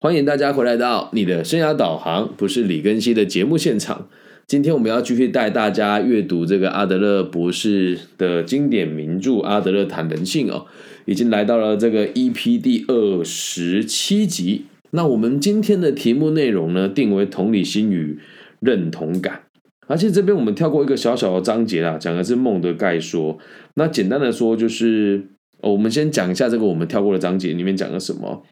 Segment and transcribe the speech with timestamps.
[0.00, 4.06] 欢迎大家回来到你的生涯导航，不是李根熙的节目现场。
[4.46, 10.66] 今天我们要继续带大家阅读这个阿德勒博士的经典名著《阿德勒谈人性》哦，
[11.04, 14.66] 已经来到了这个 EP 第二十七集。
[14.92, 18.20] 那我们今天的题目内容呢，定为同理心与
[18.60, 19.46] 认同感。
[19.88, 23.36] 而且这边我们跳过一个小小的章节啦，讲的是梦的概说。
[23.74, 25.26] 那简单的说，就是
[25.62, 28.44] 我们先讲一下这个我们跳过的章节里面讲了什么。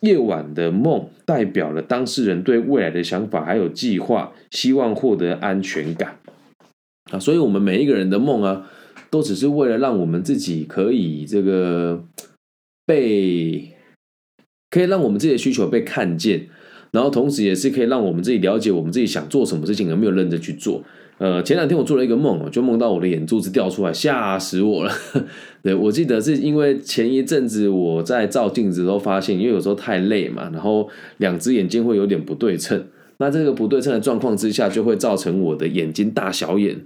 [0.00, 6.18] 夜晚的梦代表了当事人对未来的想法，还有计划，希望获得安全感
[7.10, 7.18] 啊。
[7.18, 8.70] 所以，我们每一个人的梦啊，
[9.10, 12.04] 都只是为了让我们自己可以这个
[12.86, 13.76] 被，
[14.70, 16.48] 可以让我们自己的需求被看见，
[16.92, 20.84] 然后同时也是可以让我们自己了解我们自己想做什么事情，有没有认真去做。
[21.18, 24.92] 呃，前两天我做了一个梦，就梦到我的眼珠子掉出来，吓死我了。
[25.62, 32.86] 对我记得是因为前一阵子我在照镜子都发现，因为有时候太累嘛，然后两只眼睛会有点不对称。
[33.18, 36.76] 那这个不对称的状况之下，就会造成我的眼睛大小眼，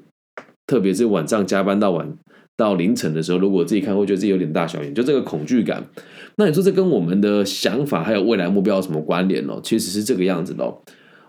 [0.66, 2.16] 特别是晚上加班到晚
[2.56, 5.84] 到凌晨的时候，如果自己看会觉得自己有点大小眼，就这个恐惧感。
[6.36, 9.60] 那你说这跟我们的想法还有未来目标有什么关联呢？
[9.62, 10.74] 其实是这个样子的。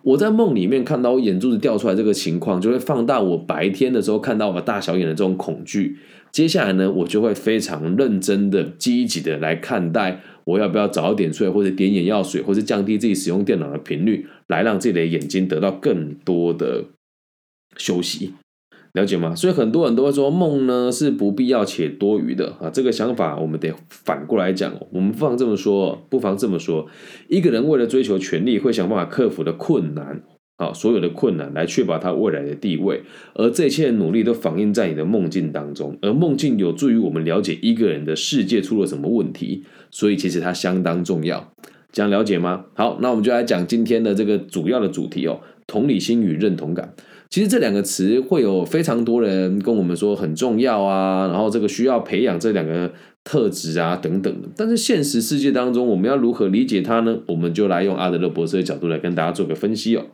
[0.04, 5.98] 我在梦里面看到眼珠子掉出来这个情况，就会放大我白天的时候看到我大小眼的这种恐惧。
[6.32, 16.86] 接下来呢，我就会非常认真的、积极的来看待，我要不要早点睡，或者点眼药水，或者降低自己使用电脑的频率，来让自己的眼睛得到更多的
[17.78, 18.34] 休息。
[18.94, 19.33] 了解吗？
[19.33, 22.69] 所以很多人都会说梦呢是不必要且多余的啊。
[22.69, 26.88] 这个想法我们得反过来讲，我们不妨这么说，不妨这么说：
[27.27, 30.21] 一个人为了追求权力，会想办法克服的困难，
[30.58, 33.02] 啊，所有的困难来确保他未来的地位，
[33.33, 35.97] 而这一切的努力都反映在你的梦境当中。
[36.03, 41.52] 而梦境有助于我们了解一个人的世界出了什么问题，所以其实它相当重要。
[41.91, 42.66] 这样了解吗？
[42.75, 46.94] 好，那我们就来讲今天的这个主要的主题哦：同理心与认同感。
[47.34, 54.48] 其实这两个词会有非常多人跟我们说很重要啊，然后这个需要培养这两个特质啊等等的。
[54.55, 57.21] 但是现实世界当中，我们要如何理解它呢？
[57.26, 60.05] 我们就来用阿德勒博士的角度来跟大家做个分析哦。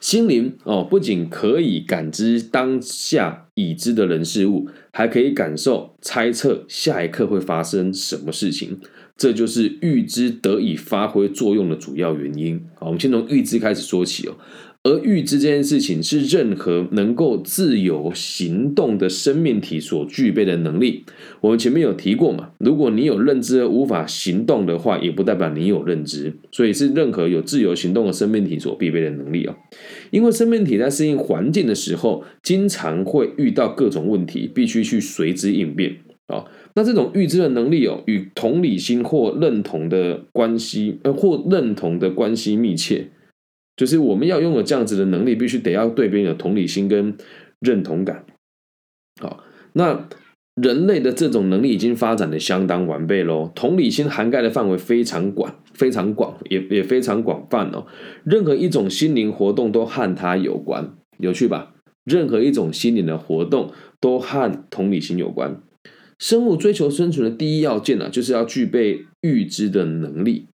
[0.00, 8.78] 心灵哦，不仅可以感知当下已知的人事物，还可以感受、猜测下一刻会发生什么事情。
[9.16, 12.62] 这就是预知得以发挥作用的主要原因。
[12.78, 14.36] 好，我们先从预知开始说起哦。
[14.82, 21.04] 而预知这件事情是任何能够自由行动的生命体所具备的能力。
[21.42, 22.52] 我们前面有提过嘛？
[22.56, 26.32] 如果你有认知而无法行动的话，也不代表你有认知。
[26.50, 29.54] 所以是任何有自由行动的生命体所必备的能力哦。
[30.10, 35.96] 因为生命体在适应环境的时候，经常会遇到各种问题，必须去随之应变
[36.28, 36.46] 啊。
[36.74, 43.10] 那这种预知的能力哦，与同理心或认同的关系，呃，或认同的关系密切。
[43.76, 47.16] 就是我们要拥有这样子的能力，必须得要对别人有同理心跟
[47.60, 48.26] 认同感。
[49.20, 49.42] 好，
[49.72, 50.08] 那
[50.60, 53.50] 人类的这种能力已经发展的相当完备喽。
[53.54, 57.86] 同理心涵盖的范围非常广，非常广，也也非常广泛哦。
[58.24, 61.74] 任何一种心灵活动都和它有关，有趣吧？
[62.04, 65.62] 任何一种心灵的活动都和同理心有关。
[66.18, 70.48] 生物追求生存的第一要件呢，就是要具备预知的能力。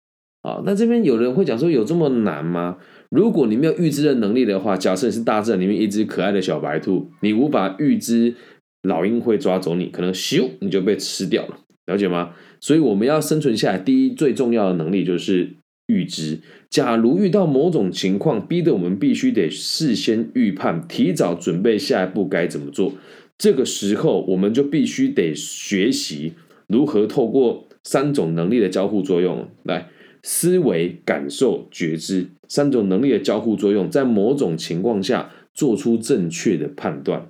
[0.46, 2.78] 啊，那这边有人会讲说，有这么难吗？
[3.10, 8.36] 如果你没有预知的能力的话，假设是大自然里面一只可爱的小白兔，你无法预知
[8.84, 11.58] 老鹰会抓走你，可能咻你就被吃掉了，
[11.88, 12.34] 了解吗？
[12.60, 15.56] 所以我们要生存下来，第一最重要的能力就是
[15.88, 16.42] 预知。
[16.70, 22.94] 假如遇到某种情况，逼得我们必须得事先预判，提早准备下一步该怎么做，
[23.36, 26.34] 这个时候我们就必须得学习
[26.68, 29.90] 如何透过三种能力的交互作用来。
[30.28, 37.30] 思维、感受、觉知三种能力的交互作用，在某种情况下做出正确的判断，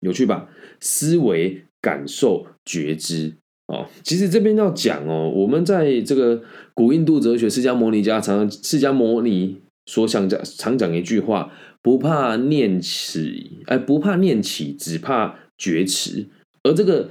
[0.00, 0.48] 有趣吧？
[0.80, 3.34] 思维、感受、觉知
[3.68, 6.42] 哦，其实这边要讲哦，我们在这个
[6.74, 16.26] 古印度哲学释迦牟尼家常释迦牟尼所想讲常讲一句话：不怕念起，哎，不怕念起，只怕觉迟。
[16.64, 17.10] 而这个。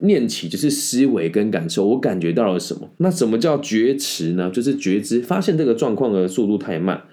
[0.00, 2.90] 念起就是思维跟感受，我感觉到了什么？
[2.98, 4.50] 那什么叫觉迟呢？
[4.50, 7.04] 就是觉知，发现这个状况的速度太慢。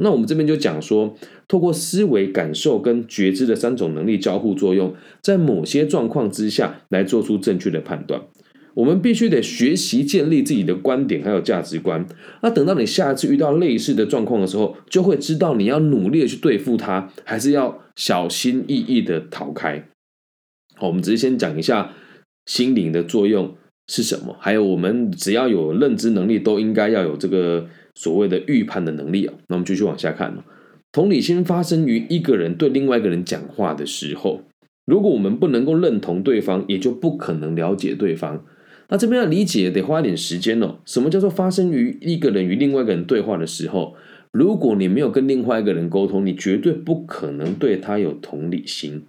[0.00, 1.16] 那我们这边就讲说，
[1.48, 8.22] 透过思维、感受跟觉知的三种能力交互作用，在某些状况之下来做出正确的判断。
[8.74, 12.06] 我们必须得学习建立自己的观点还有价值观。
[12.44, 19.88] 那等到你下一次遇到类似的状况的时候，就会知道你要努力的去对付它，还是要小心翼翼的逃开。
[20.76, 21.92] 好，我们直接先讲一下。
[22.48, 23.54] 心灵的作用
[23.88, 24.34] 是什么？
[24.40, 29.34] 还有我们只要有认知能力，都应该要有这个所谓的预判的能力啊。
[29.48, 30.34] 那我们继续往下看
[30.90, 34.40] 同理心发生于一个人对另外一个人讲话的时候，
[34.86, 38.42] 如果我们不能够认同对方，也就不可能了解对方。
[38.88, 40.76] 那这边要理解得花一点时间哦。
[40.86, 43.94] 什么叫做发生于一个人与另外一个人对话的时候？
[44.32, 49.02] 如果你没有跟另外一个人沟通，你绝对不可能对他有同理心。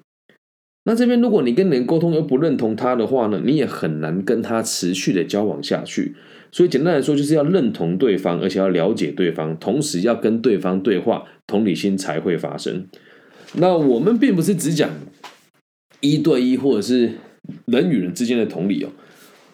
[0.90, 6.16] 那这边如果你跟人沟通又不认同他的话呢，你也很难跟他持续的交往下去。
[6.52, 12.88] 所以简单来说，就是要认同对方，而且要了解对方，同时要跟对方对话，同理心才会发生。
[13.54, 14.90] 那我们并不是只讲
[16.00, 17.12] 一对一或者是
[17.66, 18.90] 人与人之间的同理哦。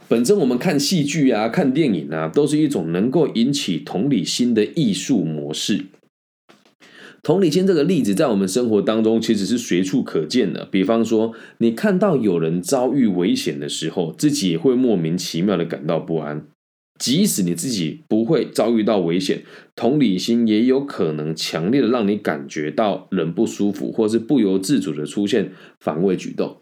[0.08, 5.84] 本身我们看戏剧啊、看电影啊，都是一种能够引起同理心的艺术模式。
[7.26, 10.64] 同理心这个例子，在我们生活当中其实是随处可见的。
[10.66, 16.46] 比方说，你看到有人遭遇危险的时候，自己也会莫名其妙的感到不安。
[17.00, 19.42] 即使你自己不会遭遇到危险，
[19.76, 26.62] 同理心也有可能强烈的让你感觉到人不舒服，或是不由自主的出现防卫举动。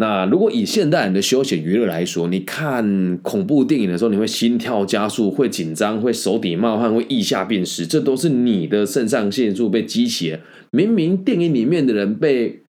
[0.00, 10.40] 那如果以现代人的休闲娱乐来说，你看恐怖电影的时候，你会心跳加速，会紧张，会手底冒汗，会腋下变湿，这都是你的肾上腺素被激起了。
[10.70, 12.62] 明明电影里面的人被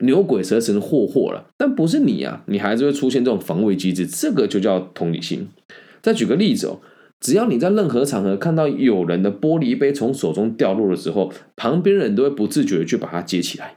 [0.00, 5.46] 牛鬼蛇神霍霍了，但不是你啊，你还是会出现这种防卫机制，这个就叫同理心。
[6.02, 6.80] 再举个例子哦，
[7.20, 13.76] 只要你在任何场合看到有人的玻璃杯从手中掉落的时候，旁边人都会不自觉的去把它接起来。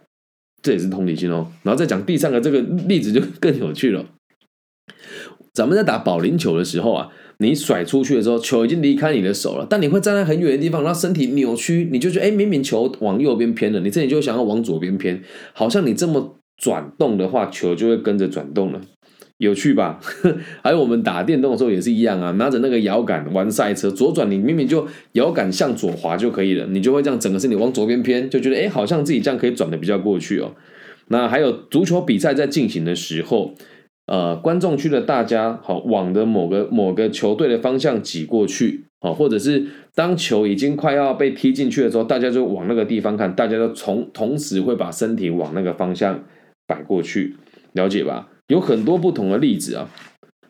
[0.66, 4.04] 这也是同理心哦，然后再讲第三个这个例子就 更有趣了。
[5.54, 15.22] 咱们在打保龄球的时候啊，你甩出去的时候，球已经离开你的手了，但你会站在很远的地方，然后身体扭曲，你就觉得哎，明明球往右边偏了，你这里就想要往左边偏，
[15.54, 18.82] 好像你这么转动的话，球就会跟着转动了。
[19.38, 20.00] 有趣吧？
[20.64, 30.54] 还有我们打电动的时候也是一样啊，拿着那个摇杆玩赛车，左转你明明就摇杆向左滑就可以了，你就会这样整个身体往左边偏，就觉得哎，好像自己这样可以转的比较过去哦。
[31.10, 33.54] 那还有足球比赛在进行的时候，
[34.08, 46.24] 呃，观众区的大家好往的某个某个球队的方向挤过去，哦，或者是当球已经快要被踢进去的时候，大家就往那个地方看，大家都从同时会把身体往那个方向
[46.66, 47.36] 摆过去，
[47.74, 48.30] 了解吧？
[48.48, 49.90] 有很多不同的例子啊，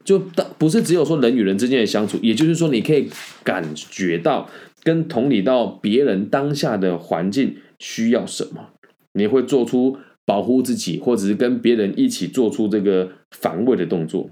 [0.03, 3.09] 就当不是只有说人与人之间的相处，也就是说，你可以
[3.43, 4.49] 感觉到
[4.83, 8.69] 跟同理到别人当下的环境需要什么，
[9.13, 14.29] 你会做出保护自己，或者是跟别人一起做出这个防卫的动作。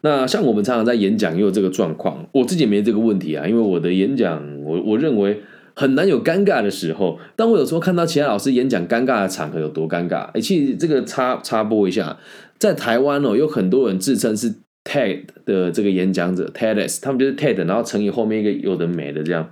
[0.00, 5.42] 那像我们常常在演讲也有这个状况，我自己没这个问题啊，因为我的演讲，我我认为。
[5.74, 10.30] 很难有尴尬的时候，但我有时候看到其他老师演讲尴尬的场合有多尴尬。
[10.32, 12.16] 哎，其实这个插插播一下，
[12.58, 14.52] 在台湾哦，有很多人自称是
[14.84, 19.50] TED 的这个演讲者，TEDx，他们就是 TED，然后乘以后面一个有的没的这样。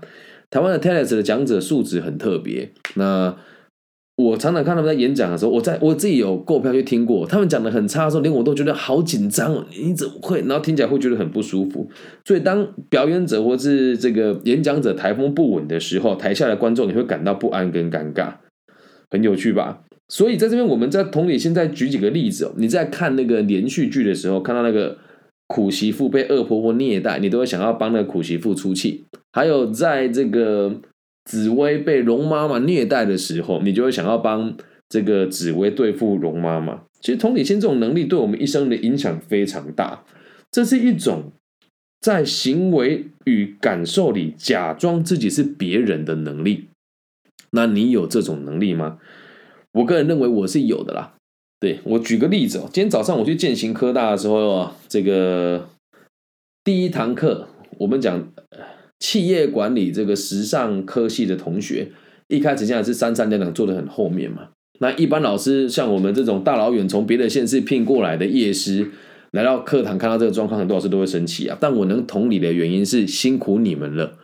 [0.50, 3.36] 台湾的 TEDx 的讲者素质很特别，那。
[4.22, 9.64] 我常常看他们在演讲的时候，我在我自己有购票去听过，他们讲的很差的时候，连我都觉得好紧张哦。
[9.70, 10.40] 你怎么会？
[10.40, 11.88] 然后听起来会觉得很不舒服。
[12.24, 18.34] 所以当表演者或是这个演讲者台风不稳的时候，台下的观众你会感到不安跟尴尬，
[19.10, 19.82] 很有趣吧？
[20.08, 22.52] 所以在这边，我们在同理现在举几个例子哦。
[22.56, 24.98] 你在看那个连续剧的时候，看到那个
[25.46, 29.04] 苦媳妇被恶婆婆虐待，你都会想要帮那个苦媳妇出气。
[29.32, 30.80] 还有在这个。
[31.24, 34.56] 紫薇被龙妈妈虐待的时候，你就会想要帮
[34.88, 36.82] 这个紫薇对付龙妈妈。
[37.00, 40.04] 其实同理心这种能力对我们一生的影响非常大。
[40.50, 41.32] 这是一种
[42.00, 46.68] 在行为与感受里假装自己是别人的能力。
[47.52, 48.98] 那你有这种能力吗？
[49.72, 51.14] 我个人认为我是有的啦。
[51.60, 55.68] 对我举个例子哦，今天早上我去建行科大的时候，这个
[56.64, 57.48] 第一堂课
[57.78, 58.32] 我们讲。
[59.00, 61.88] 企业管理这个时尚科系的同学，
[62.28, 64.50] 一开始现在是三三两两坐的很后面嘛。
[64.78, 68.90] 那一般老师像我们这种大老远从别的县市聘过来的业师，
[69.32, 71.58] 来到课堂看到这个状况，很多老师都会生气啊。
[71.60, 74.18] 但我能同理的原因是辛苦你们了，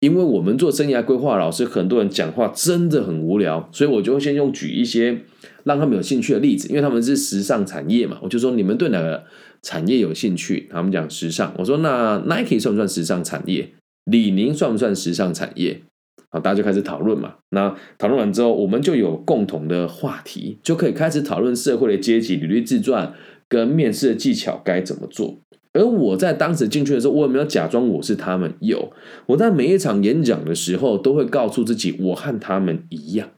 [0.00, 5.20] 因为我们做生涯规划老师，很多人讲话真的很无聊，所以我就会先用举一些
[5.64, 8.18] 让他们有兴趣的例子，因为他们是时尚产业嘛。
[8.22, 9.24] 我就说你们对哪个
[9.62, 10.68] 产业有兴趣？
[10.70, 13.70] 他们讲时尚，我说那 Nike 算不算时尚产业？
[14.12, 15.80] 李宁算不算时尚产业？
[16.28, 17.34] 好，大家就开始讨论嘛。
[17.50, 23.12] 那讨论完之后，我们就有共同的话题，就可以开始讨论社会的阶级、履历自传
[23.48, 25.38] 跟面试的技巧该怎么做。
[25.72, 28.52] 而我在当时进去的时候，我有没有假装我是他们？
[28.60, 28.92] 有。
[29.26, 33.30] 我在每一场演讲的时候，都会告诉自己，我和他们一样。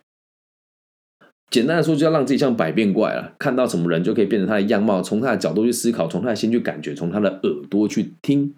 [1.51, 8.53] 简单的说，就要让自己像百变怪了，看到什么人就可以变成他的样貌，从他的角度去思考，从他的心去感觉，从他的耳朵去听。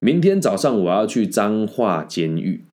[0.00, 2.64] 明天早上我要去彰化监狱，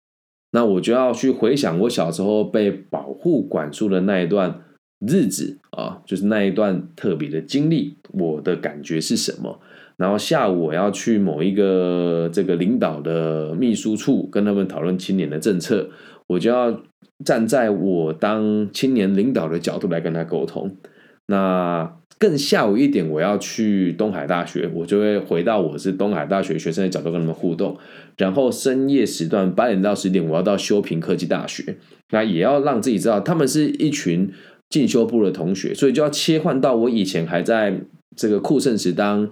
[0.51, 4.61] 那我就要去回想我小时候被保护管束的那一段
[5.05, 9.59] 日子啊，就是那一段特别的经历，我的感觉是什么？
[9.97, 15.89] 然后下午我要去某一个这个领导的秘书处跟他们讨论青年的政策，
[16.27, 16.81] 我就要
[17.25, 20.77] 站在我当青年领导的角度来跟他沟通。
[21.25, 27.77] 那更下午一点我要去东海大学，我就会回到我是东海大学学生的角度跟他们互动。
[28.17, 31.77] 然后深夜时段八点到十点我要到修平科技大学，
[32.11, 34.31] 那也要让自己知道他们是一群
[34.69, 37.81] 进修部的同学，所以就要切换到我以前还在
[38.15, 39.29] 这个酷盛时当。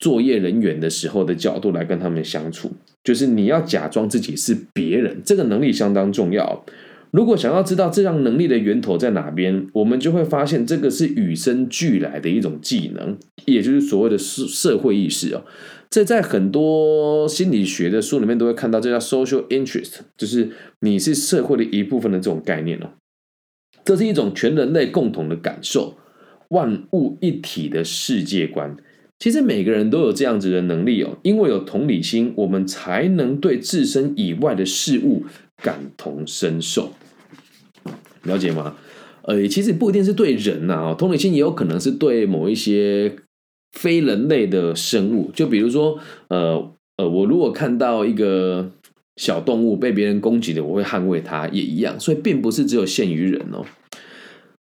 [0.00, 2.70] 作业人员的时候的角度来跟他们相处，
[3.02, 6.64] 就是你要假装自己是别人，这个能力相当重要。
[7.10, 15.44] 如果想要知道这样能力的源头在哪边，我们就会发现这个是与生俱来的一种技能，也就是所谓的社社会意识哦。
[15.90, 20.50] 这在很多心理学的书里面都会看到，这叫 social interest，就是
[20.80, 22.90] 你是社会的一部分的这种概念哦。
[23.84, 25.96] 这是一种全人类共同的感受，
[26.48, 28.76] 万物一体的世界观。
[29.18, 35.24] 其实每个人都有这样子的能力哦，因为有同理心，我们才能对自身以外的事物
[35.62, 36.92] 感同身受。
[38.22, 38.76] 了解吗？
[39.22, 43.16] 呃，其实不一定是对人呐，同理心也有可能是对某一些
[43.72, 45.30] 非人类的生物。
[45.34, 45.98] 就比如说，
[46.28, 48.70] 呃呃，我如果看到一个
[49.16, 51.98] 小动物被别人攻击的，我会捍卫它，也一样。
[51.98, 53.64] 所以，并不是只有限于人哦。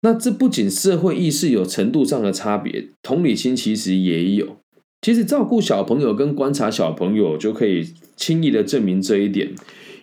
[0.07, 4.59] 那这不仅社会意识有程度上的差别，同理心其实也有。
[5.03, 7.85] 其实照顾小朋友跟观察小朋友就可以
[8.15, 9.53] 轻易的证明这一点。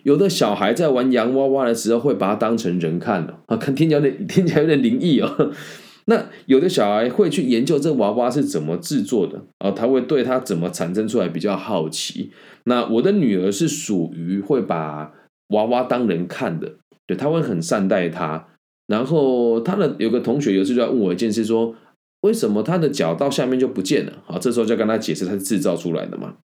[0.02, 5.50] 有的小孩在玩洋娃娃的时候，会把它当成人看的啊，看听起来有点听起来有点灵异哦。
[6.04, 12.30] 那有的小孩会去研究这娃娃是怎么制作的啊，他会对它怎么产生出来比较好奇。
[12.64, 15.12] 那我的女儿是属于会把
[15.48, 16.74] 娃娃当人看的，
[17.06, 18.48] 对，他会很善待它。
[18.86, 21.74] 然后他的有个同学有次就要问我一件事，说
[22.20, 24.12] 为什么他的脚到下面就不见了？
[24.26, 26.36] 好，这时候就跟他解释，他是制造出来的嘛。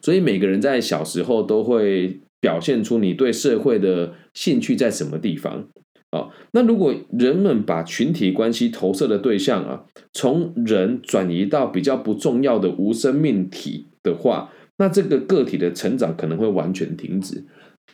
[0.00, 5.68] 所以每个人在小时候都会表现出你对社会的兴趣在什么地方。
[6.10, 17.44] 啊，那如果人们把群体关系投射的对象啊，从人转移到比较不重要的无生命体的话，那这个个体的成长可能会完全停止。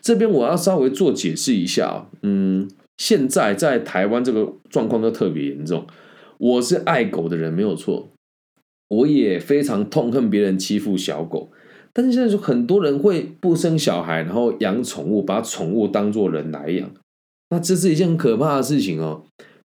[0.00, 2.68] 这边我要稍微做解释一下，嗯。
[2.98, 5.86] 现在在台湾这个状况都特别严重。
[6.36, 8.10] 我是爱狗的人，没有错，
[8.88, 11.50] 我也非常痛恨别人欺负小狗。
[11.92, 16.88] 但是现在说很多人会不生小孩，然后养宠物，把宠物当做人来养，
[17.50, 19.24] 那这是一件很可怕的事情哦。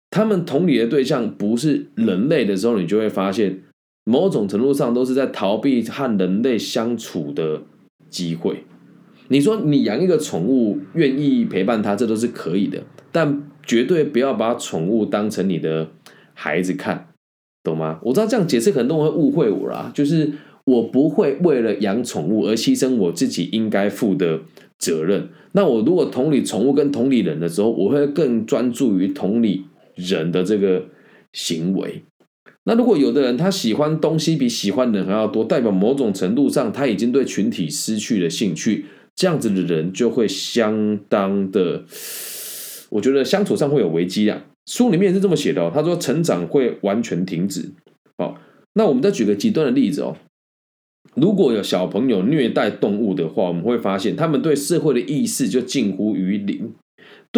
[0.10, 3.62] 他们同理的对象不是人类的时候，你就会发现，
[4.04, 7.62] 某种程度上都是在逃避和人类相处的
[8.10, 8.64] 机会。
[9.30, 12.84] 你说你养一个宠物，愿意陪伴它，这都是可以的。
[13.12, 15.90] 但绝对不要把宠物当成你的
[16.34, 17.08] 孩子看，
[17.64, 18.00] 懂吗？
[18.04, 20.32] 我知道这样解释很多人会误会我啦，就是
[20.66, 24.42] 我不会为了养宠物而牺牲我自己应该负的
[24.78, 25.30] 责任。
[25.54, 29.66] 那我如果同理宠物跟同理人的时候，我会更专注于同理
[29.96, 30.86] 人的这个
[31.34, 32.04] 行为。
[32.66, 38.86] 那如果有的人他喜欢东西比喜欢人还要多，代表某种程度上他已经对群体失去了兴趣，
[39.18, 41.84] 这样子的人就会相当的。
[42.90, 45.70] 我觉得相处上会有危机啊，书里面是这么写的哦。
[45.74, 47.70] 他说成长会完全停止。
[48.18, 48.40] 好，
[48.76, 50.16] 那我们再举个极端的例子哦。
[51.16, 56.72] 如果有小朋友虐待动物的话，我们会发现他们对社会的意识就近乎于零。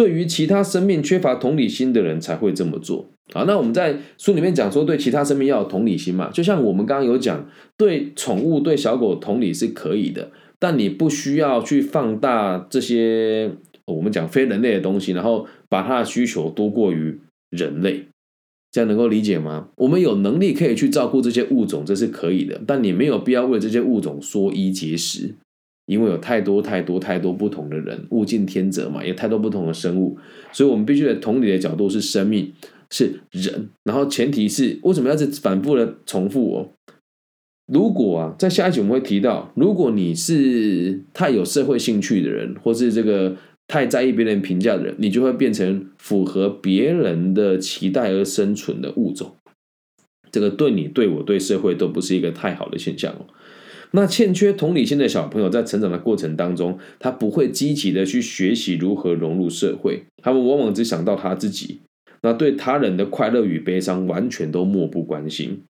[0.00, 3.10] 对于其他生命缺乏同理心的人才会这么做。
[3.34, 6.30] 好，那我们在书里面讲说，对其他生命要有同理心嘛。
[6.32, 13.50] 就像我们刚刚有讲，对宠物、对小狗同理是可以的，但你不需要去放大这些。
[13.84, 18.06] 我们讲非人类的东西，然后把它的需求多过于人类，
[18.72, 19.68] 这样能够理解吗？
[19.76, 25.34] 我们有能力可以去照顾这些物种，这是可以的，但你没有必要为这些物种说一节食，
[25.90, 30.16] 因为有太多太多太多不同的人，物竞天择嘛，有太多不同的生物，
[30.52, 32.52] 所以我们必须在同理的角度是生命
[32.90, 36.68] 是人，然后前提是为什么要是反复的重复哦？
[37.66, 43.36] 如果啊，在下一集我们会提到，如果你是太有社会兴趣的人，或是这个。
[43.72, 49.36] 太在意别人评价的人，你就会变成符合别人的期待而生存的物种。
[50.32, 53.26] 这个对你、对我、对社会都不是一个太好的现象哦。
[53.92, 61.80] 那欠缺同理心的小朋友，在成长的过程当中，他不会积极的去学习如何融入社会，他们往往只想到他自己。
[62.22, 65.62] 那对他人的快乐与悲伤完全都漠不关心。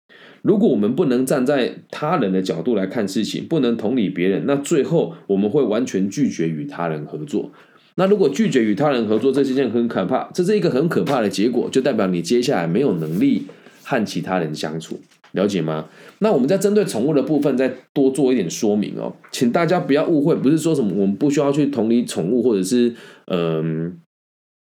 [0.42, 7.52] 如果我们不能站在他人的角度来看事情，不能同理别人，那最后我们会完全拒绝与他人合作。
[7.96, 13.46] 那如果拒绝与他人合作，这是一件很可怕，这是一个很可怕的结果，就代表你接下来没有能力
[13.82, 14.98] 和其他人相处，
[15.32, 15.86] 了解吗？
[16.20, 22.94] 那我们在针对宠物的部分再多做一点说明哦，请大家不要误会，不是说什么我们不需要去同理宠物，或者是
[23.26, 23.98] 嗯。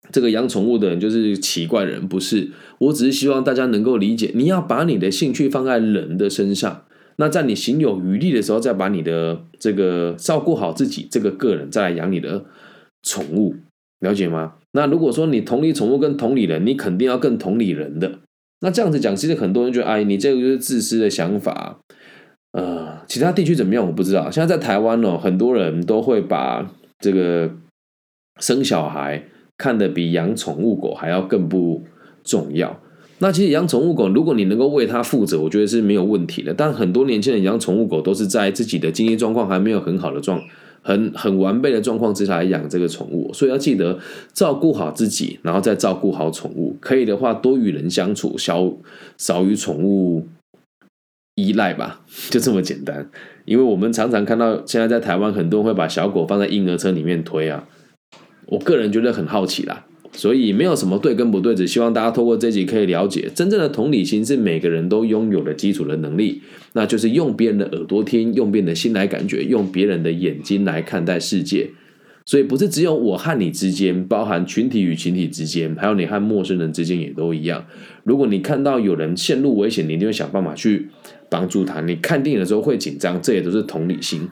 [0.10, 2.50] 这个养宠物的人就是奇怪人，不是？
[2.80, 6.86] 我只是希望大家能够理解，你要把你的兴趣放在人的身上，
[7.18, 12.46] 那在你行有余力的时候，再把你的这个照顾好自己这个个人，再来养你的
[13.04, 13.56] 宠物，
[14.00, 14.54] 了解吗？
[14.72, 18.20] 那如果说你同理宠物跟同理人，你肯定要更同理人的。
[18.62, 21.80] 那这样子讲，其实很多人觉得，哎，你这个就是自私的想法。
[22.52, 23.86] 呃，其他地区怎么样？
[23.86, 24.32] 我不知道。
[24.32, 27.52] 现在在台湾哦，很多人都会把这个
[28.40, 29.24] 生小孩。
[29.60, 31.82] 看得比养宠物狗还要更不
[32.24, 32.80] 重要。
[33.18, 36.54] 那其实养宠物狗，如果你能够为它负责，我觉得是没有问题的。
[36.54, 40.40] 但很多年轻人养宠物狗，都是在自己的经济状况还没有很好的状、
[40.88, 43.30] 很很完备的状况之下来养这个宠物。
[43.34, 44.00] 所以要记得
[44.32, 46.78] 照顾好自己，然后再照顾好宠物。
[46.80, 48.72] 可以的话，多与人相处，少
[49.18, 50.26] 少与宠物
[51.36, 53.10] 依赖吧，就这么简单。
[53.44, 57.68] 因为我们常常看到，现在在台湾，很多人会把小狗放在婴儿车里面推啊。
[58.46, 59.86] 我个人觉得很好奇啦，
[60.18, 66.42] 所以没有什么对跟不对，只希望大家透过这集可以了解，真正的同理心是每个人都拥有的基础的能力，
[66.74, 71.70] 那就是用别人的耳朵听，用别人的心来感觉，用别人的眼睛来看待世界。
[72.26, 77.64] 所以不是只有我和你之间，包含群体与群体之间，还有你和陌生人之间也都一样。
[78.04, 80.88] 如果你看到有人陷入危险，你一定会想办法去
[81.30, 81.80] 帮助他。
[81.82, 84.28] 你看电影的时候会紧张，这也都是同理心。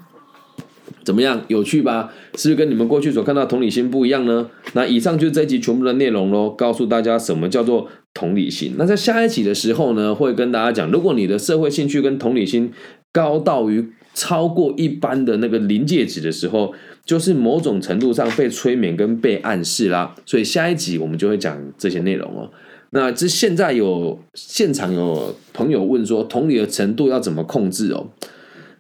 [1.06, 2.12] 怎么样，有趣吧？
[2.36, 4.50] 是不是跟你们过去所看到同理心不一样呢？
[4.74, 8.74] 那以上就是这一集全部的内容喽，告诉大家什么叫做同理心。
[8.78, 12.72] 那在下一集的时候呢，会跟大家讲，如果你的社会兴趣跟同理心
[13.14, 16.74] 高到于超过一般的那个临界值的时候，
[17.06, 20.16] 就是某种程度上被催眠跟被暗示啦。
[20.26, 22.50] 所以下一集我们就会讲这些内容哦。
[22.92, 28.08] 那这现在有现场有朋友问说，同理的程度要怎么控制哦？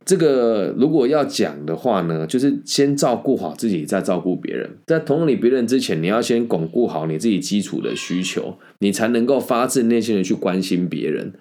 [0.05, 4.69] 这个如果要讲的话呢，就是先照顾好自己，再照顾别人。
[4.85, 11.33] 在同理别人之前，你要先巩固好你自己基础的需求，你才能够发自内心的去关心别人，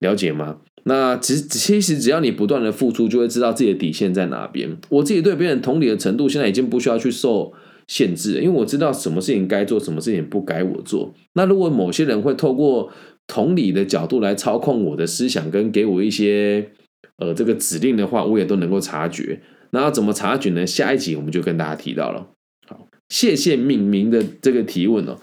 [0.00, 0.58] 了解吗？
[0.84, 4.76] 那其实其实只要你不断的付出，就会知道自己的底线在哪边。
[4.90, 7.50] 我自己对别人同理的程度，现在已经不需要去受
[7.86, 11.14] 限制，因为我知道什么事情该做，什么事情不该我做。
[11.32, 12.90] 那如果某些人会透过
[13.26, 16.72] 同理的角度来操控我的思想，跟给我一些。
[17.20, 19.40] 呃，这个指令的话，我也都能够察觉。
[19.70, 20.66] 那要怎么察觉呢？
[20.66, 22.26] 下一集我们就跟大家提到了。
[22.66, 25.18] 好，谢谢敏明的这个提问哦。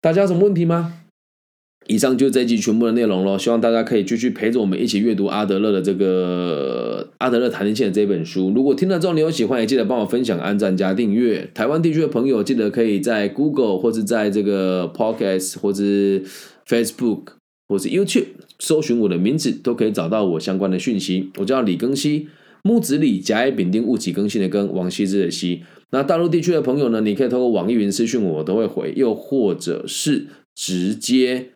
[0.00, 0.94] 大家有什么问题吗？
[1.86, 3.38] 以上就这一集全部的内容喽。
[3.38, 8.52] 希望大家可以继续陪着我们一起阅读阿德勒的这个《阿德勒谈人性》这本书。
[8.54, 11.50] 如果听了之后你有喜欢，也记得帮我分享、按赞加订阅。
[11.54, 15.82] 台湾地区的朋友，记得可以在 Google 或者在这个 Podcast 或者
[16.66, 17.37] Facebook。
[17.68, 18.26] 或是 YouTube
[18.58, 21.30] 搜寻我的名字，都可以找到我相关的讯息。
[21.36, 22.26] 我叫李更新，
[22.62, 25.62] 木子李，甲乙丙丁戊己更新的更，王羲之的羲。
[25.90, 28.92] 那大陆地区的朋友呢，你可以通过网易云私讯我，我都会回。
[28.96, 31.50] 又或者是直接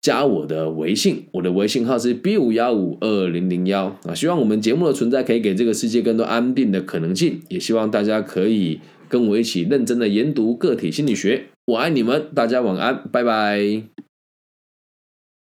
[0.00, 4.14] 加我的微信，我的微信号是 B 五幺五二零零幺啊。
[4.14, 11.46] 希望我们节目的存在可以给这个世界更多安定的可能性，也希望大家可以跟我一起认真的研读个体心理学。
[11.66, 13.97] 我爱你们，大家晚安，拜拜。